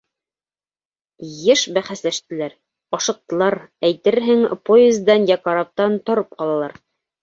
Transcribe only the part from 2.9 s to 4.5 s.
ашыҡтылар, әйтерһең,